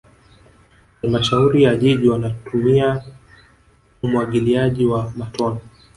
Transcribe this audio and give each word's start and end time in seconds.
halmashauri 1.01 1.63
ya 1.63 1.75
jiji 1.75 2.09
wanatumia 2.09 3.03
umwagiliaji 4.03 4.85
wa 4.85 5.13
matone 5.17 5.59